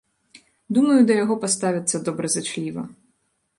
[0.77, 2.81] Думаю, да яго паставяцца добразычліва.